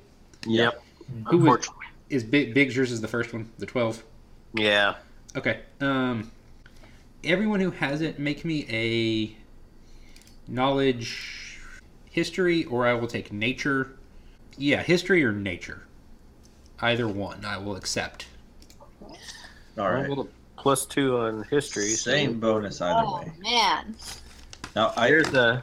[0.46, 0.82] Yep.
[1.26, 1.86] Who was, Unfortunately.
[2.10, 4.02] is Big Big's yours is the first one, the twelve.
[4.54, 4.94] Yeah.
[5.36, 5.60] Okay.
[5.80, 6.30] Um,
[7.22, 9.36] everyone who has it, make me a
[10.50, 11.58] knowledge
[12.10, 13.96] history, or I will take nature.
[14.56, 15.82] Yeah, history or nature.
[16.80, 18.26] Either one, I will accept.
[19.76, 20.08] All right.
[20.10, 20.22] I
[20.56, 21.88] plus two on history.
[21.90, 23.32] so- Same bonus either Oh way.
[23.40, 23.94] man.
[24.76, 25.62] Now I, There's a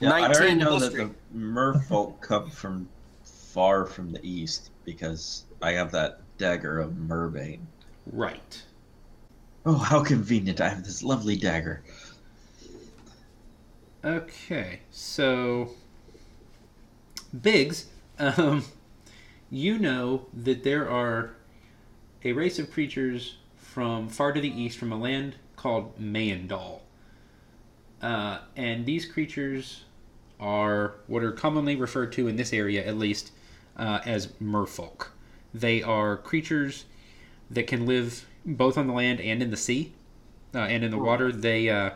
[0.00, 2.88] yeah, I already 19 know that the merfolk come from
[3.22, 7.66] far from the east because I have that dagger of Merbane.
[8.10, 8.62] Right.
[9.66, 10.60] Oh, how convenient!
[10.60, 11.82] I have this lovely dagger.
[14.02, 14.80] Okay.
[14.90, 15.70] So,
[17.42, 17.86] Biggs,
[18.18, 18.64] um,
[19.50, 21.32] you know that there are
[22.24, 26.80] a race of creatures from far to the east from a land called Mayandal.
[28.00, 29.84] Uh, and these creatures
[30.40, 33.30] are what are commonly referred to in this area, at least,
[33.76, 35.08] uh, as merfolk.
[35.52, 36.84] They are creatures
[37.50, 39.92] that can live both on the land and in the sea,
[40.54, 41.30] uh, and in the water.
[41.30, 41.90] They uh,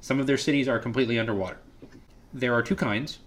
[0.00, 1.58] some of their cities are completely underwater.
[2.32, 3.18] There are two kinds,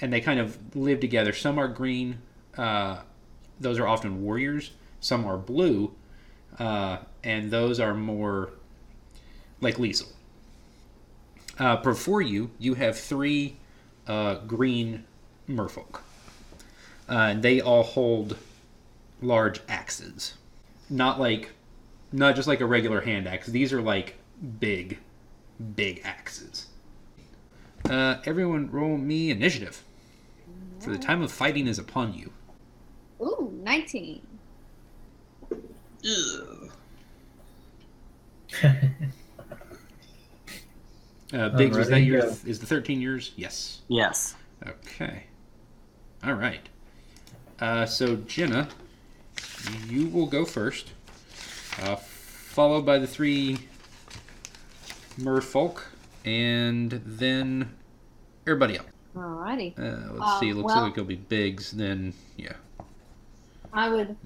[0.00, 1.32] and they kind of live together.
[1.32, 2.18] Some are green,
[2.56, 3.02] uh,
[3.60, 4.72] those are often warriors.
[5.00, 5.94] Some are blue,
[6.58, 8.50] uh, and those are more
[9.60, 10.08] like Liesel.
[11.58, 13.56] Uh, before you, you have three
[14.10, 15.04] uh, green
[15.48, 16.00] merfolk.
[17.08, 18.36] Uh, and they all hold
[19.22, 20.34] large axes.
[20.88, 21.50] Not like,
[22.10, 23.46] not just like a regular hand axe.
[23.46, 24.16] These are like
[24.58, 24.98] big,
[25.76, 26.66] big axes.
[27.88, 29.84] Uh, everyone roll me initiative.
[30.80, 32.32] For the time of fighting is upon you.
[33.20, 34.26] Ooh, 19.
[36.04, 36.70] Ugh.
[41.32, 42.22] Uh, Biggs, was that your?
[42.22, 42.36] go.
[42.44, 43.32] Is the thirteen years?
[43.36, 43.82] Yes.
[43.88, 44.34] Yes.
[44.66, 45.24] Okay.
[46.24, 46.68] All right.
[47.60, 48.68] Uh, so Jenna,
[49.88, 50.90] you will go first,
[51.82, 53.58] uh, followed by the three
[55.18, 55.82] merfolk,
[56.24, 57.74] and then
[58.46, 58.86] everybody else.
[59.14, 59.78] Alrighty.
[59.78, 60.52] Uh, let's Uh, see.
[60.52, 61.70] Looks well- like it'll be Biggs.
[61.72, 62.52] Then yeah.
[63.72, 64.16] I would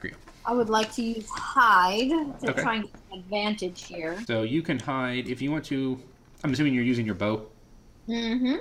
[0.00, 0.14] Grio.
[0.46, 2.08] I would like to use hide
[2.40, 2.62] to Okay.
[2.62, 4.22] try and get an advantage here.
[4.26, 6.00] So you can hide if you want to.
[6.44, 7.46] I'm assuming you're using your bow.
[8.08, 8.56] Mm-hmm.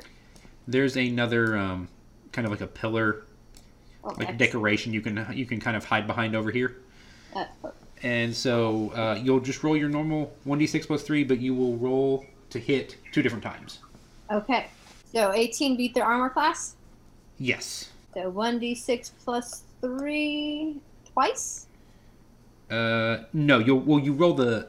[0.67, 1.87] There's another um,
[2.31, 3.23] kind of like a pillar,
[4.03, 4.93] Oh, like decoration.
[4.93, 6.77] You can you can kind of hide behind over here.
[7.35, 7.45] Uh,
[8.03, 12.23] And so uh, you'll just roll your normal 1d6 plus 3, but you will roll
[12.51, 13.79] to hit two different times.
[14.31, 14.67] okay.
[15.11, 16.75] So 18 beat their armor class.
[17.39, 17.89] Yes.
[18.13, 20.75] So 1d6 plus 3
[21.13, 21.65] twice.
[22.69, 24.67] Uh, no, you'll well you roll the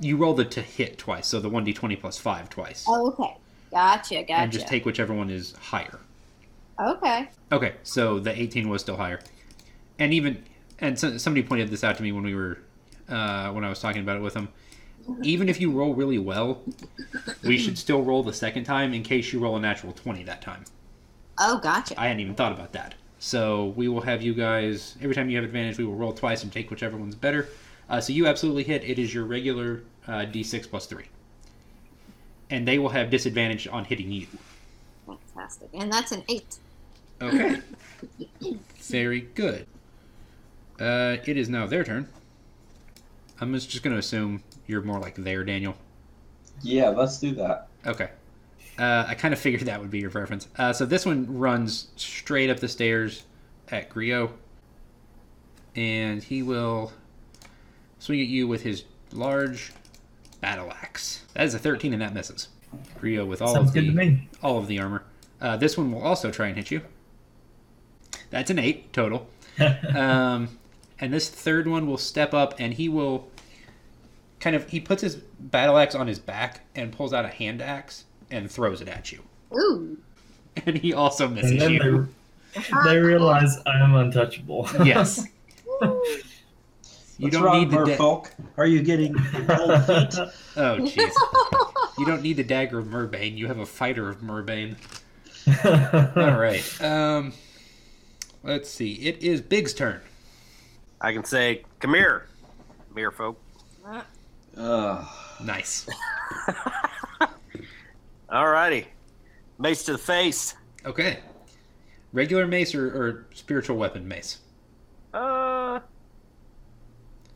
[0.00, 2.84] you roll the to hit twice, so the 1d20 plus 5 twice.
[2.88, 3.36] Oh, okay.
[3.70, 4.32] Gotcha, gotcha.
[4.34, 5.98] And just take whichever one is higher.
[6.80, 7.28] Okay.
[7.52, 9.20] Okay, so the 18 was still higher.
[9.98, 10.44] And even
[10.78, 12.58] and so, somebody pointed this out to me when we were
[13.08, 14.48] uh, when I was talking about it with them.
[15.22, 16.62] Even if you roll really well,
[17.44, 20.42] we should still roll the second time in case you roll a natural 20 that
[20.42, 20.64] time.
[21.38, 21.98] Oh, gotcha.
[21.98, 22.94] I hadn't even thought about that.
[23.20, 25.78] So we will have you guys every time you have advantage.
[25.78, 27.48] We will roll twice and take whichever one's better.
[27.88, 28.82] Uh, so you absolutely hit.
[28.84, 31.06] It is your regular uh, d6 plus three,
[32.50, 34.26] and they will have disadvantage on hitting you.
[35.06, 35.68] Fantastic.
[35.74, 36.56] And that's an 8.
[37.22, 37.60] Okay.
[38.82, 39.66] Very good.
[40.80, 42.08] Uh, it is now their turn.
[43.40, 45.74] I'm just, just going to assume you're more like there, Daniel.
[46.62, 47.68] Yeah, let's do that.
[47.86, 48.10] Okay.
[48.78, 50.48] Uh, I kind of figured that would be your preference.
[50.58, 53.24] Uh, so this one runs straight up the stairs
[53.68, 54.30] at Griot.
[55.74, 56.92] And he will
[58.06, 59.72] swing at you with his large
[60.40, 61.24] battle axe.
[61.34, 62.48] That is a 13 and that misses.
[63.00, 64.28] Rio with all Sounds of good the to me.
[64.42, 65.02] all of the armor.
[65.40, 66.82] Uh, this one will also try and hit you.
[68.30, 69.26] That's an 8 total.
[69.96, 70.58] Um,
[71.00, 73.26] and this third one will step up and he will
[74.38, 77.62] kind of he puts his battle axe on his back and pulls out a hand
[77.62, 79.22] axe and throws it at you.
[79.54, 79.96] Ooh.
[80.66, 82.08] And he also misses and then you.
[82.54, 84.68] they, they realize I am untouchable.
[84.84, 85.26] Yes.
[87.18, 88.22] You What's don't wrong, need the da-
[88.58, 90.14] Are you getting cold feet?
[90.58, 91.12] Oh jeez.
[91.98, 93.36] you don't need the dagger of Merbane.
[93.36, 94.76] You have a fighter of Merbane.
[95.64, 96.82] All right.
[96.82, 97.32] Um
[98.42, 98.94] let's see.
[98.94, 100.00] It is Biggs' turn.
[101.00, 102.26] I can say, come here,
[102.94, 103.38] mere folk.
[104.56, 105.06] Ugh.
[105.42, 105.86] Nice.
[108.30, 108.86] Alrighty.
[109.58, 110.54] Mace to the face.
[110.84, 111.18] Okay.
[112.12, 114.38] Regular mace or, or spiritual weapon mace?
[115.12, 115.80] Uh,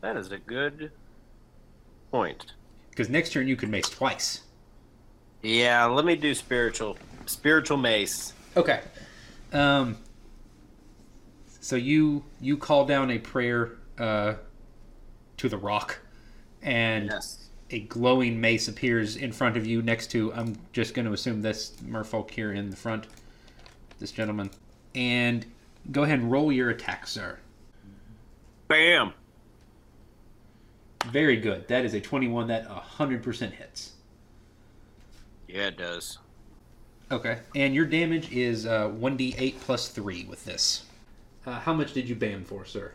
[0.01, 0.91] that is a good
[2.11, 2.53] point.
[2.89, 4.41] Because next turn you can mace twice.
[5.41, 6.97] Yeah, let me do spiritual.
[7.25, 8.33] Spiritual mace.
[8.57, 8.81] Okay.
[9.53, 9.97] Um.
[11.61, 14.33] So you you call down a prayer uh,
[15.37, 15.99] to the rock,
[16.61, 17.49] and Yes.
[17.69, 20.33] a glowing mace appears in front of you next to.
[20.33, 23.07] I'm just going to assume this merfolk here in the front,
[23.99, 24.49] this gentleman,
[24.95, 25.45] and
[25.91, 27.37] go ahead and roll your attack, sir.
[28.67, 29.13] Bam.
[31.07, 31.67] Very good.
[31.67, 33.93] That is a 21 that 100% hits.
[35.47, 36.17] Yeah, it does.
[37.11, 37.39] Okay.
[37.55, 40.85] And your damage is uh, 1d8 plus 3 with this.
[41.45, 42.93] Uh, how much did you ban for, sir?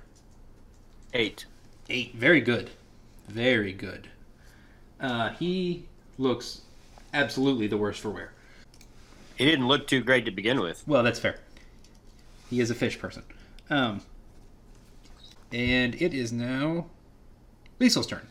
[1.13, 1.45] Eight.
[1.89, 2.15] 8.
[2.15, 2.71] Very good.
[3.29, 4.09] Very good.
[5.01, 5.85] Uh, he
[6.17, 6.63] looks
[7.13, 8.33] absolutely the worst for wear.
[9.37, 10.83] He didn't look too great to begin with.
[10.87, 11.39] Well, that's fair.
[12.49, 13.23] He is a fish person.
[13.69, 14.01] Um,
[15.53, 16.87] and it is now
[17.79, 18.27] Liesel's turn.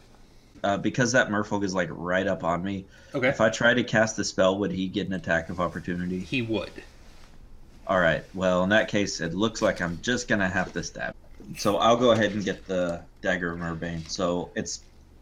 [0.63, 2.86] Uh, because that merfolk is like right up on me.
[3.13, 3.27] Okay.
[3.27, 6.19] If I try to cast the spell, would he get an attack of opportunity?
[6.19, 6.71] He would.
[7.88, 8.23] All right.
[8.34, 11.13] Well, in that case, it looks like I'm just gonna have to stab.
[11.58, 14.08] So I'll go ahead and get the dagger of Merbane.
[14.08, 14.81] So it's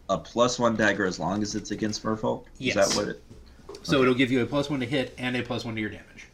[0.09, 2.45] a plus one dagger as long as it's against merfolk.
[2.59, 3.21] Is that what it?
[3.83, 5.89] So it'll give you a plus 1 to hit and a plus 1 to your
[5.89, 6.27] damage.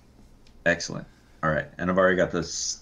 [0.66, 1.08] Excellent.
[1.42, 2.82] All right, and I've already got this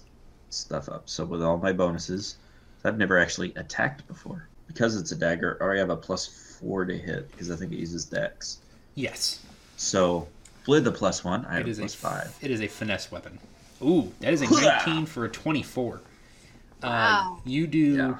[0.50, 1.08] stuff up.
[1.08, 2.36] So with all my bonuses,
[2.84, 5.58] I've never actually attacked before because it's a dagger.
[5.60, 6.26] I already have a plus
[6.60, 8.58] four to hit because I think it uses dex.
[8.94, 9.40] Yes.
[9.76, 10.28] So
[10.66, 12.38] with the plus one, I It have a is plus a five.
[12.40, 13.38] It is a finesse weapon.
[13.82, 15.94] Ooh, that is a 19 for a 24.
[15.94, 17.40] Uh, Wow.
[17.44, 17.78] you do.
[17.96, 18.18] Yeah.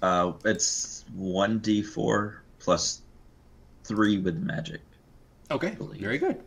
[0.00, 3.02] Uh, it's one d four plus
[3.84, 4.80] three with magic.
[5.50, 6.40] Okay, very good.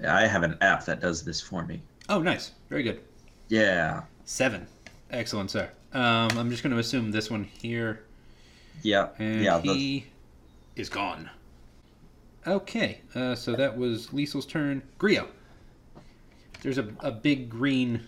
[0.00, 1.80] Yeah, I have an app that does this for me.
[2.08, 2.52] Oh, nice.
[2.68, 3.00] Very good.
[3.48, 4.66] Yeah, Seven.
[5.10, 5.70] Excellent, sir.
[5.92, 8.02] Um, I'm just going to assume this one here,
[8.82, 9.58] yeah, and yeah.
[9.58, 10.06] The, he
[10.74, 11.30] is gone.
[12.46, 14.82] Okay, uh, so that was Liesel's turn.
[14.98, 15.28] Grio.
[16.62, 18.02] There's a, a big green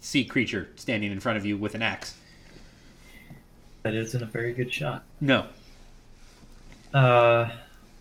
[0.00, 2.16] sea creature standing in front of you with an axe.
[3.82, 5.04] That isn't a very good shot.
[5.20, 5.46] No,
[6.92, 7.50] Uh,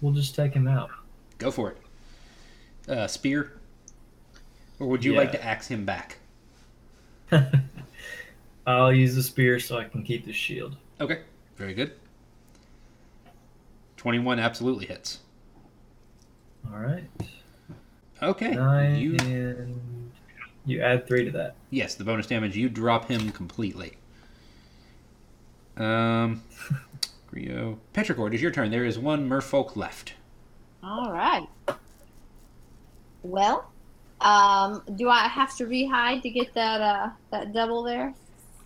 [0.01, 0.89] we'll just take him out.
[1.37, 1.77] go for it.
[2.89, 3.53] Uh, spear?
[4.79, 6.17] Or would you like to axe him back?
[8.65, 10.77] I'll use the spear so I can keep the shield.
[11.01, 11.21] Okay,
[11.57, 11.93] very good.
[13.97, 15.19] 21 absolutely hits.
[16.71, 17.03] All right.
[18.21, 18.51] Okay.
[18.51, 20.11] Nine You and
[20.65, 21.55] you add three to that.
[21.71, 23.97] yes, the bonus damage you drop him completely.
[25.77, 26.43] Um
[27.27, 27.79] Grio.
[27.93, 28.71] Petrichord, it is your turn.
[28.71, 30.13] There is one merfolk left.
[30.83, 31.47] All right.
[33.23, 33.71] Well,
[34.21, 38.13] um, do I have to rehide to get that uh that double there?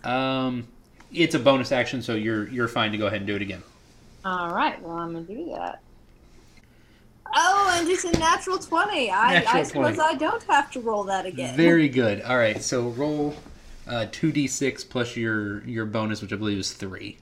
[0.04, 0.68] Um
[1.12, 3.62] it's a bonus action, so you're you're fine to go ahead and do it again.
[4.24, 4.80] All right.
[4.82, 5.80] Well, I'm gonna do that.
[7.34, 9.10] Oh, and it's a natural twenty.
[9.10, 10.00] I, Natural I suppose 20.
[10.00, 11.56] I don't have to roll that again.
[11.56, 12.22] Very good.
[12.22, 13.34] All right, so roll
[13.86, 17.18] uh, 2d6 plus your your bonus, which I believe is three.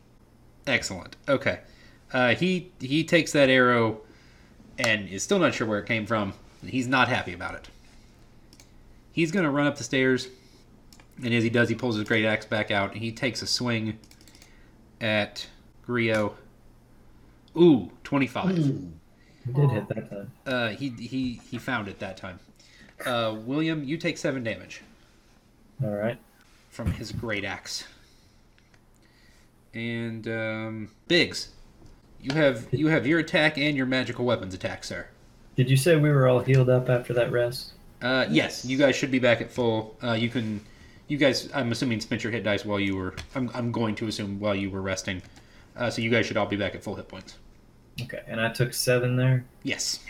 [0.67, 1.17] Excellent.
[1.29, 1.61] Okay,
[2.13, 4.01] uh, he he takes that arrow
[4.79, 6.35] and is still not sure where it came from.
[6.63, 7.69] And he's not happy about it.
[9.13, 10.29] He's gonna run up the stairs,
[11.23, 12.93] and as he does, he pulls his great axe back out.
[12.93, 13.99] And he takes a swing
[15.01, 15.47] at
[15.83, 16.35] Grio.
[17.57, 18.59] Ooh, 25.
[18.59, 18.93] You
[19.55, 20.33] did hit that time.
[20.45, 22.39] Uh, he he he found it that time.
[23.05, 24.83] Uh, William, you take seven damage
[25.83, 26.19] All right.
[26.71, 27.85] from his great axe.
[29.75, 31.51] And um, Biggs,
[32.21, 35.07] you have you have your attack and your magical weapons attack, sir.
[35.55, 37.73] Did you say we were all healed up after that rest?
[38.03, 39.97] Uh, yes, you guys should be back at full.
[40.03, 40.63] Uh, you can,
[41.09, 41.49] you guys.
[41.55, 43.15] I'm assuming spent your hit dice while you were.
[43.35, 45.23] I'm I'm going to assume while you were resting.
[45.77, 47.37] Uh, so you guys should all be back at full hit points.
[48.03, 49.45] Okay, and I took seven there.
[49.63, 50.01] Yes.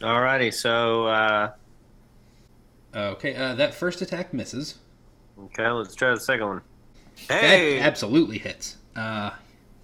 [0.00, 1.52] Alrighty, so uh,
[2.94, 3.34] Okay.
[3.34, 4.78] Uh, that first attack misses.
[5.38, 6.60] okay, let's try the second one.
[7.28, 8.76] That Hey, absolutely hits.
[8.96, 9.30] Uh,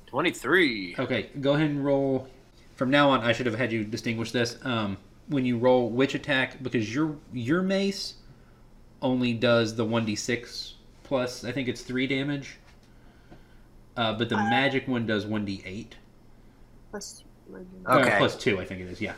[0.06, 0.96] twenty-three.
[0.98, 2.28] Okay, go ahead and roll.
[2.76, 4.58] From now on, I should have had you distinguish this.
[4.62, 8.14] Um, when you roll which attack, because your your mace
[9.02, 11.44] only does the one d six plus.
[11.44, 12.56] I think it's three damage.
[13.96, 15.96] Uh, but the magic one does one d eight.
[16.90, 17.24] Plus-
[17.88, 18.14] Okay.
[18.18, 19.00] plus two, I think it is.
[19.00, 19.14] Yeah.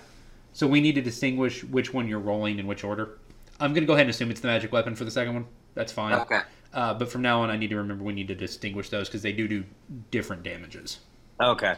[0.53, 3.19] So we need to distinguish which one you're rolling in which order.
[3.59, 5.47] I'm gonna go ahead and assume it's the magic weapon for the second one.
[5.75, 6.15] That's fine.
[6.15, 6.41] Okay.
[6.73, 9.23] Uh, but from now on, I need to remember we need to distinguish those because
[9.23, 9.65] they do do
[10.13, 11.01] different damages.
[11.41, 11.75] Okay.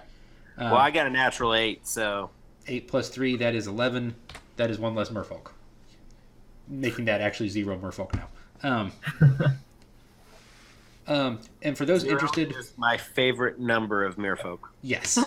[0.58, 2.28] Um, Well, I got a natural eight, so
[2.68, 4.14] 8 plus 3, that is 11.
[4.56, 5.52] That is one less merfolk.
[6.68, 8.29] Making that actually zero merfolk now.
[8.62, 8.92] Um,
[11.07, 14.61] um, and for those zero interested, is my favorite number of merfolk.
[14.83, 15.18] yes.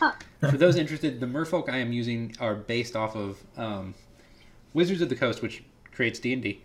[0.40, 3.94] for those interested, the merfolk I am using are based off of um,
[4.72, 6.62] Wizards of the Coast, which creates D&D.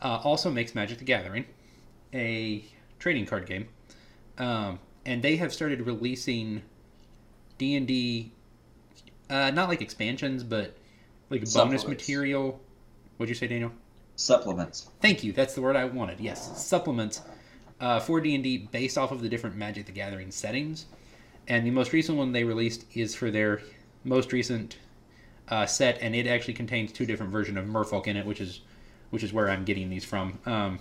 [0.00, 1.44] Uh, also makes Magic the Gathering,
[2.14, 2.64] a
[2.98, 3.68] trading card game.
[4.38, 6.62] Um, and they have started releasing
[7.58, 8.32] D&D,
[9.28, 10.76] uh, not like expansions, but
[11.30, 12.60] like bonus material.
[13.18, 13.72] What'd you say, Daniel?
[14.14, 14.90] Supplements.
[15.00, 15.32] Thank you.
[15.32, 16.20] That's the word I wanted.
[16.20, 17.20] Yes, supplements
[17.80, 20.86] uh, for D and D based off of the different Magic the Gathering settings.
[21.48, 23.60] And the most recent one they released is for their
[24.04, 24.78] most recent
[25.48, 28.60] uh, set, and it actually contains two different versions of Merfolk in it, which is
[29.10, 30.38] which is where I'm getting these from.
[30.46, 30.78] Um,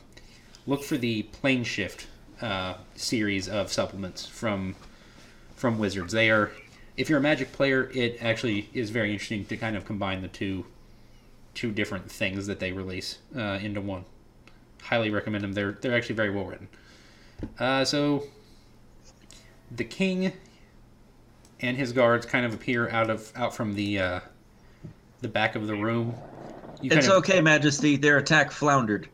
[0.68, 2.06] look for the Plane Shift
[2.42, 4.76] uh, series of supplements from
[5.56, 6.14] from Wizards.
[6.14, 6.52] They are,
[6.98, 10.28] if you're a Magic player, it actually is very interesting to kind of combine the
[10.28, 10.66] two
[11.58, 14.06] two different things that they release uh, into one.
[14.84, 15.54] Highly recommend them.
[15.54, 16.68] They're they're actually very well written.
[17.60, 18.24] Uh, so
[19.76, 20.32] the king
[21.60, 24.20] and his guards kind of appear out of out from the uh,
[25.22, 26.14] the back of the room.
[26.80, 27.98] You It's kind of, okay, Majesty.
[27.98, 29.10] Their attack floundered.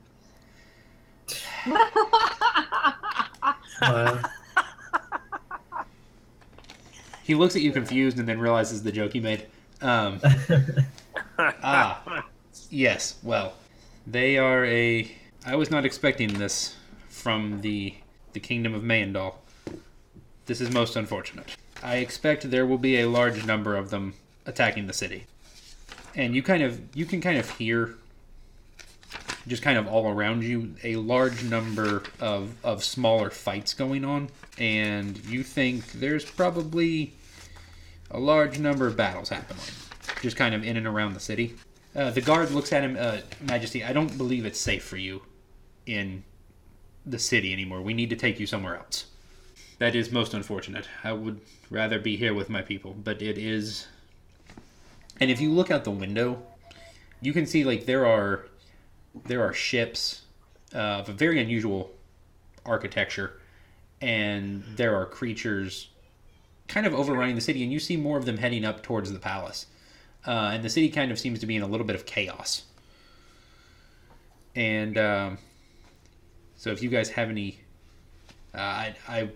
[3.81, 4.21] Uh,
[7.23, 9.47] He looks at you confused and then realizes the joke he made.
[9.81, 10.19] Um,
[11.39, 12.02] ah,
[12.73, 13.53] Yes, well,
[14.07, 15.15] they are a.
[15.45, 16.75] I was not expecting this
[17.07, 17.93] from the
[18.33, 19.35] the kingdom of Mayendal.
[20.47, 21.55] This is most unfortunate.
[21.83, 24.15] I expect there will be a large number of them
[24.47, 25.27] attacking the city,
[26.15, 27.93] and you kind of you can kind of hear
[29.45, 34.29] just kind of all around you a large number of of smaller fights going on,
[34.57, 37.13] and you think there's probably
[38.09, 39.61] a large number of battles happening,
[40.23, 41.53] just kind of in and around the city.
[41.95, 43.83] Uh, the guard looks at him, uh, Majesty.
[43.83, 45.21] I don't believe it's safe for you
[45.85, 46.23] in
[47.05, 47.81] the city anymore.
[47.81, 49.05] We need to take you somewhere else.
[49.77, 50.87] That is most unfortunate.
[51.03, 53.87] I would rather be here with my people, but it is.
[55.19, 56.41] And if you look out the window,
[57.21, 58.47] you can see like there are
[59.25, 60.21] there are ships
[60.73, 61.91] uh, of a very unusual
[62.65, 63.39] architecture,
[64.01, 65.89] and there are creatures
[66.67, 69.19] kind of overrunning the city, and you see more of them heading up towards the
[69.19, 69.67] palace.
[70.25, 72.63] Uh, and the city kind of seems to be in a little bit of chaos.
[74.55, 75.37] And um,
[76.55, 77.59] so, if you guys have any,
[78.53, 79.29] uh, I, I,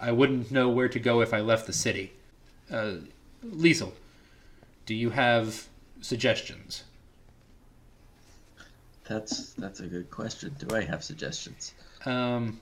[0.00, 2.12] I wouldn't know where to go if I left the city.
[2.70, 2.94] Uh,
[3.44, 3.92] Liesel,
[4.86, 5.66] do you have
[6.00, 6.84] suggestions?
[9.04, 10.54] That's that's a good question.
[10.58, 11.74] Do I have suggestions?
[12.06, 12.60] Um,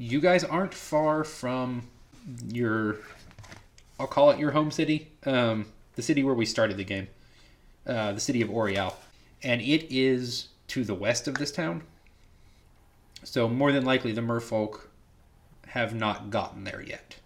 [0.00, 1.82] you guys aren't far from
[2.48, 2.96] your,
[3.98, 5.66] I'll call it your home city, um,
[6.00, 7.08] the city where we started the game,
[7.86, 8.96] uh, the city of Oriel,
[9.42, 11.82] and it is to the west of this town.
[13.22, 14.86] So more than likely, the merfolk
[15.66, 17.16] have not gotten there yet.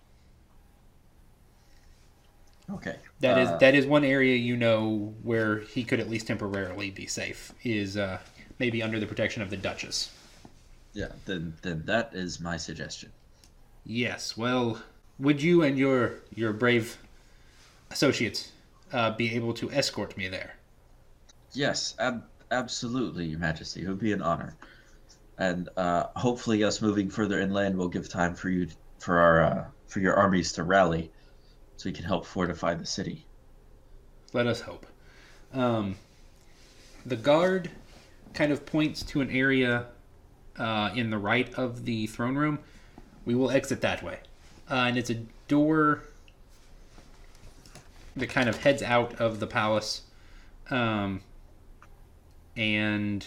[2.69, 2.97] Okay.
[3.21, 6.91] That is Uh, that is one area you know where he could at least temporarily
[6.91, 7.53] be safe.
[7.63, 8.19] Is uh,
[8.59, 10.11] maybe under the protection of the Duchess.
[10.95, 11.13] Yeah.
[11.27, 13.13] Then then that is my suggestion.
[13.85, 14.37] Yes.
[14.37, 14.83] Well,
[15.21, 16.97] would you and your your brave
[17.91, 18.51] associates
[18.95, 20.55] uh, be able to escort me there?
[21.53, 23.83] Yes, ab- absolutely, Your Majesty.
[23.83, 24.57] It would be an honor,
[25.37, 28.69] and uh, hopefully, us moving further inland will give time for you
[29.01, 31.11] for our uh, for your armies to rally,
[31.77, 33.27] so we can help fortify the city.
[34.33, 34.87] Let us hope.
[35.53, 35.97] Um,
[37.05, 37.71] the guard
[38.33, 39.87] kind of points to an area
[40.57, 42.61] uh, in the right of the throne room.
[43.25, 44.21] We will exit that way,
[44.71, 45.17] uh, and it's a
[45.49, 46.05] door
[48.17, 50.03] that kind of heads out of the palace,
[50.71, 51.21] um,
[52.57, 53.27] and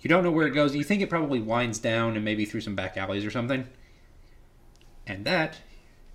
[0.00, 0.74] you don't know where it goes.
[0.74, 3.66] You think it probably winds down and maybe through some back alleys or something,
[5.06, 5.58] and that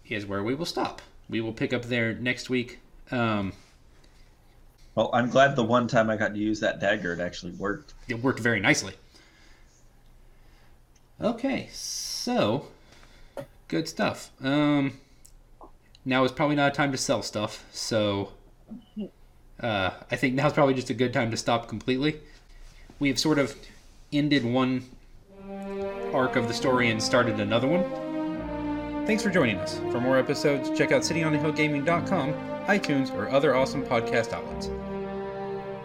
[0.08, 1.02] is where we will stop.
[1.30, 2.80] We will pick up there next week.
[3.12, 3.54] Um,
[4.94, 7.94] Well, I'm glad the one time I got to use that dagger, it actually worked.
[8.08, 8.94] it worked very nicely.
[11.20, 12.68] Okay, so
[13.68, 14.32] good stuff.
[14.44, 15.00] Um,
[16.06, 18.30] now is probably not a time to sell stuff, so
[19.60, 22.20] uh, I think now's probably just a good time to stop completely.
[23.00, 23.56] We have sort of
[24.14, 24.84] ended one
[26.14, 29.06] arc of the story and started another one.
[29.06, 29.78] Thanks for joining us.
[29.92, 32.34] For more episodes, check out cityonthehillgaming.com,
[32.66, 34.70] iTunes, or other awesome podcast outlets.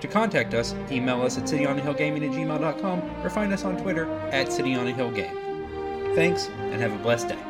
[0.00, 4.46] To contact us, email us at cityonthehillgaming at gmail.com or find us on Twitter at
[4.46, 6.14] cityonthehillgame.
[6.14, 7.49] Thanks, and have a blessed day.